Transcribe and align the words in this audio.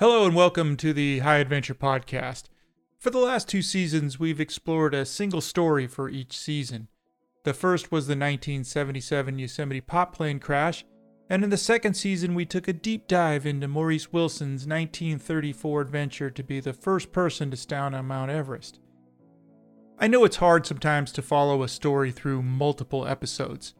Hello 0.00 0.26
and 0.26 0.34
welcome 0.34 0.76
to 0.78 0.92
the 0.92 1.20
High 1.20 1.36
Adventure 1.36 1.72
Podcast. 1.72 2.46
For 2.98 3.10
the 3.10 3.20
last 3.20 3.48
two 3.48 3.62
seasons, 3.62 4.18
we've 4.18 4.40
explored 4.40 4.92
a 4.92 5.06
single 5.06 5.40
story 5.40 5.86
for 5.86 6.08
each 6.08 6.36
season. 6.36 6.88
The 7.44 7.54
first 7.54 7.92
was 7.92 8.08
the 8.08 8.14
1977 8.14 9.38
Yosemite 9.38 9.80
pot 9.80 10.12
plane 10.12 10.40
crash, 10.40 10.84
and 11.30 11.44
in 11.44 11.50
the 11.50 11.56
second 11.56 11.94
season, 11.94 12.34
we 12.34 12.44
took 12.44 12.66
a 12.66 12.72
deep 12.72 13.06
dive 13.06 13.46
into 13.46 13.68
Maurice 13.68 14.12
Wilson's 14.12 14.66
1934 14.66 15.82
adventure 15.82 16.28
to 16.28 16.42
be 16.42 16.58
the 16.58 16.72
first 16.72 17.12
person 17.12 17.52
to 17.52 17.56
stand 17.56 17.94
on 17.94 18.06
Mount 18.06 18.32
Everest. 18.32 18.80
I 20.00 20.08
know 20.08 20.24
it's 20.24 20.38
hard 20.38 20.66
sometimes 20.66 21.12
to 21.12 21.22
follow 21.22 21.62
a 21.62 21.68
story 21.68 22.10
through 22.10 22.42
multiple 22.42 23.06
episodes. 23.06 23.74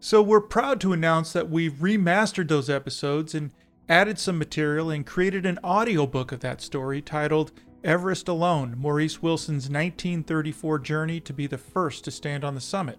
So 0.00 0.20
we're 0.20 0.42
proud 0.42 0.82
to 0.82 0.92
announce 0.92 1.32
that 1.32 1.48
we've 1.48 1.72
remastered 1.72 2.48
those 2.48 2.68
episodes 2.68 3.34
and 3.34 3.52
added 3.88 4.18
some 4.18 4.38
material 4.38 4.90
and 4.90 5.06
created 5.06 5.46
an 5.46 5.58
audiobook 5.62 6.32
of 6.32 6.40
that 6.40 6.60
story 6.60 7.00
titled 7.00 7.52
Everest 7.84 8.26
Alone 8.26 8.74
Maurice 8.76 9.22
Wilson's 9.22 9.70
1934 9.70 10.80
Journey 10.80 11.20
to 11.20 11.32
be 11.32 11.46
the 11.46 11.58
First 11.58 12.04
to 12.04 12.10
Stand 12.10 12.44
on 12.44 12.54
the 12.54 12.60
Summit. 12.60 12.98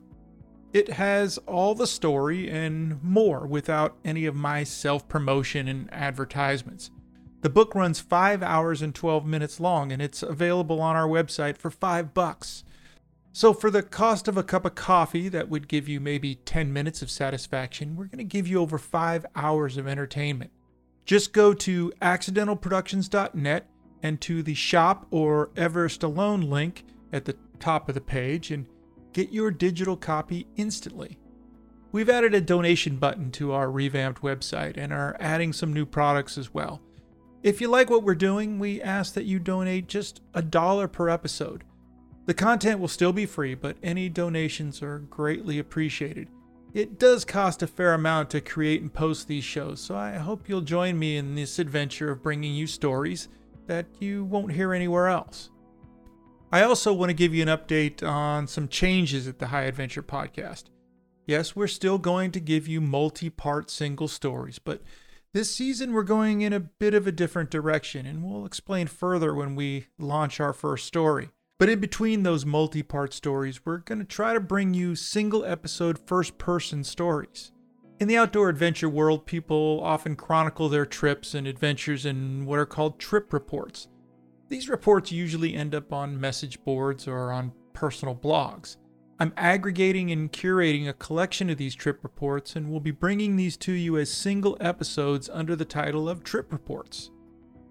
It 0.72 0.90
has 0.92 1.38
all 1.40 1.76
the 1.76 1.88
story 1.88 2.50
and 2.50 3.04
more 3.04 3.46
without 3.46 3.98
any 4.06 4.26
of 4.26 4.36
my 4.36 4.64
self 4.64 5.08
promotion 5.10 5.68
and 5.68 5.94
advertisements. 5.94 6.92
The 7.42 7.50
book 7.50 7.76
runs 7.76 8.00
5 8.00 8.42
hours 8.42 8.82
and 8.82 8.96
12 8.96 9.26
minutes 9.26 9.60
long 9.60 9.92
and 9.92 10.02
it's 10.02 10.24
available 10.24 10.82
on 10.82 10.96
our 10.96 11.08
website 11.08 11.58
for 11.58 11.70
5 11.70 12.14
bucks. 12.14 12.64
So 13.34 13.54
for 13.54 13.70
the 13.70 13.84
cost 13.84 14.28
of 14.28 14.38
a 14.38 14.44
cup 14.44 14.66
of 14.66 14.76
coffee 14.76 15.30
that 15.30 15.50
would 15.50 15.68
give 15.68 15.88
you 15.88 16.00
maybe 16.00 16.36
10 16.36 16.72
minutes 16.72 17.02
of 17.02 17.12
satisfaction, 17.12 17.96
we're 17.96 18.06
going 18.06 18.18
to 18.18 18.24
give 18.24 18.48
you 18.48 18.60
over 18.60 18.78
5 18.78 19.26
hours 19.36 19.78
of 19.78 19.88
entertainment. 19.88 20.52
Just 21.08 21.32
go 21.32 21.54
to 21.54 21.92
accidentalproductions.net 22.02 23.70
and 24.04 24.22
to 24.22 24.44
the 24.44 24.54
shop 24.54 25.08
or 25.10 25.50
Everest 25.56 26.04
Alone 26.04 26.42
link 26.42 26.84
at 27.14 27.24
the 27.24 27.38
top 27.60 27.88
of 27.88 27.96
the 27.96 28.02
page 28.02 28.52
and 28.52 28.68
get 29.14 29.32
your 29.32 29.50
digital 29.50 29.96
copy 29.96 30.48
instantly. 30.58 31.18
We've 31.94 32.10
added 32.10 32.34
a 32.34 32.42
donation 32.42 32.98
button 32.98 33.32
to 33.32 33.54
our 33.54 33.72
revamped 33.72 34.22
website 34.22 34.76
and 34.76 34.92
are 34.92 35.16
adding 35.22 35.54
some 35.54 35.72
new 35.72 35.86
products 35.86 36.38
as 36.38 36.54
well. 36.54 36.82
If 37.42 37.62
you 37.62 37.70
like 37.70 37.90
what 37.90 38.04
we're 38.04 38.14
doing, 38.14 38.60
we 38.60 38.82
ask 38.82 39.14
that 39.14 39.24
you 39.24 39.40
donate 39.40 39.88
just 39.88 40.20
a 40.34 40.42
dollar 40.42 40.90
per 40.90 41.08
episode. 41.08 41.64
The 42.26 42.34
content 42.34 42.82
will 42.82 42.90
still 42.90 43.14
be 43.14 43.26
free, 43.26 43.56
but 43.56 43.78
any 43.82 44.10
donations 44.10 44.82
are 44.82 45.00
greatly 45.00 45.58
appreciated. 45.58 46.28
It 46.74 47.00
does 47.00 47.26
cost 47.26 47.64
a 47.64 47.68
fair 47.68 47.94
amount 47.94 48.30
to 48.32 48.42
create 48.42 48.82
and 48.82 48.94
post 48.94 49.28
these 49.28 49.44
shows, 49.44 49.80
so 49.80 49.96
I 49.96 50.14
hope 50.14 50.48
you'll 50.48 50.62
join 50.62 51.00
me 51.00 51.18
in 51.18 51.34
this 51.34 51.60
adventure 51.60 52.12
of 52.12 52.22
bringing 52.22 52.54
you 52.54 52.68
stories 52.68 53.30
that 53.68 53.86
you 54.00 54.26
won't 54.26 54.52
hear 54.52 54.74
anywhere 54.74 55.08
else. 55.08 55.50
I 56.52 56.64
also 56.64 56.94
want 56.94 57.10
to 57.10 57.14
give 57.14 57.34
you 57.34 57.42
an 57.42 57.50
update 57.50 58.04
on 58.04 58.48
some 58.48 58.68
changes 58.68 59.28
at 59.28 59.40
the 59.40 59.48
High 59.48 59.64
Adventure 59.64 60.04
podcast. 60.04 60.66
Yes, 61.26 61.56
we're 61.56 61.68
still 61.68 61.98
going 61.98 62.32
to 62.32 62.40
give 62.40 62.68
you 62.68 62.80
multi 62.80 63.30
part 63.30 63.70
single 63.70 64.08
stories, 64.08 64.60
but 64.60 64.82
this 65.34 65.54
season 65.54 65.92
we're 65.92 66.04
going 66.04 66.42
in 66.42 66.54
a 66.54 66.60
bit 66.60 66.94
of 66.94 67.06
a 67.06 67.12
different 67.12 67.50
direction, 67.50 68.06
and 68.06 68.24
we'll 68.24 68.46
explain 68.46 68.88
further 68.88 69.34
when 69.34 69.56
we 69.56 69.88
launch 70.00 70.40
our 70.40 70.54
first 70.54 70.86
story. 70.86 71.30
But 71.60 71.70
in 71.70 71.80
between 71.80 72.22
those 72.22 72.46
multi 72.46 72.84
part 72.84 73.14
stories, 73.14 73.66
we're 73.66 73.80
going 73.80 74.00
to 74.00 74.06
try 74.06 74.34
to 74.34 74.40
bring 74.40 74.76
you 74.76 74.96
single 74.96 75.44
episode 75.44 75.98
first 75.98 76.38
person 76.38 76.84
stories. 76.84 77.52
In 78.00 78.08
the 78.08 78.18
outdoor 78.18 78.50
adventure 78.50 78.90
world, 78.90 79.26
people 79.26 79.82
often 79.84 80.16
chronicle 80.16 80.70
their 80.70 80.86
trips 80.86 81.34
and 81.34 81.48
adventures 81.48 82.06
in 82.06 82.46
what 82.46 82.60
are 82.60 82.66
called 82.68 83.00
trip 83.00 83.34
reports. 83.34 83.88
These 84.50 84.70
reports 84.70 85.12
usually 85.12 85.56
end 85.56 85.74
up 85.74 85.92
on 85.92 86.22
message 86.22 86.64
boards 86.64 87.08
or 87.08 87.32
on 87.32 87.54
personal 87.74 88.16
blogs. 88.16 88.78
I'm 89.20 89.34
aggregating 89.36 90.12
and 90.12 90.32
curating 90.32 90.88
a 90.88 90.94
collection 90.94 91.50
of 91.50 91.58
these 91.58 91.74
trip 91.74 92.04
reports 92.04 92.56
and 92.56 92.70
will 92.70 92.80
be 92.80 92.92
bringing 92.92 93.36
these 93.36 93.58
to 93.58 93.72
you 93.72 93.98
as 93.98 94.14
single 94.14 94.58
episodes 94.62 95.28
under 95.28 95.56
the 95.56 95.66
title 95.66 96.08
of 96.08 96.24
Trip 96.24 96.54
Reports. 96.54 97.10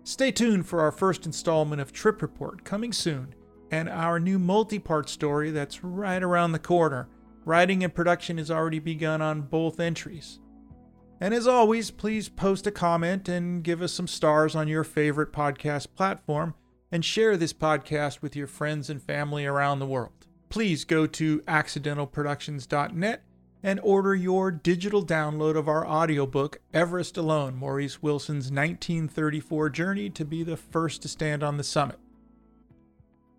Stay 0.03 0.33
tuned 0.33 0.67
for 0.67 0.81
our 0.81 0.91
first 0.91 1.25
installment 1.25 1.81
of 1.81 1.93
Trip 1.93 2.21
Report 2.21 2.65
coming 2.65 2.93
soon 2.93 3.33
and 3.71 3.89
our 3.89 4.21
new 4.21 4.39
multi 4.39 4.79
part 4.79 5.09
story 5.09 5.51
that's 5.51 5.85
right 5.85 6.23
around 6.23 6.53
the 6.53 6.59
corner. 6.59 7.09
Writing 7.45 7.85
and 7.85 7.95
production 7.95 8.39
has 8.39 8.51
already 8.51 8.81
begun 8.81 9.23
on 9.23 9.43
both 9.43 9.79
entries. 9.79 10.41
And 11.21 11.33
as 11.33 11.47
always, 11.47 11.91
please 11.91 12.29
post 12.29 12.67
a 12.67 12.71
comment 12.71 13.29
and 13.29 13.63
give 13.63 13.81
us 13.81 13.93
some 13.93 14.09
stars 14.09 14.55
on 14.55 14.69
your 14.69 14.85
favorite 14.85 15.33
podcast 15.33 15.89
platform 15.95 16.55
and 16.93 17.05
share 17.05 17.37
this 17.37 17.53
podcast 17.53 18.21
with 18.21 18.37
your 18.37 18.47
friends 18.47 18.91
and 18.91 19.03
family 19.03 19.47
around 19.47 19.79
the 19.79 19.87
world. 19.87 20.27
Please 20.49 20.85
go 20.85 21.07
to 21.07 21.41
accidentalproductions.net 21.41 23.23
and 23.63 23.81
order 23.83 24.15
your 24.15 24.51
digital 24.51 25.05
download 25.05 25.57
of 25.57 25.69
our 25.69 25.87
audiobook, 25.87 26.61
Everest 26.73 27.17
Alone 27.17 27.57
Maurice 27.57 28.03
Wilson's 28.03 28.51
1934 28.51 29.71
Journey 29.71 30.11
to 30.11 30.25
be 30.25 30.43
the 30.43 30.57
First 30.57 31.03
to 31.03 31.09
Stand 31.09 31.43
on 31.43 31.57
the 31.57 31.65
Summit. 31.65 31.99